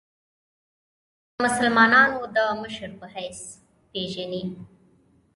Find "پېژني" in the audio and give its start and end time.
3.91-4.43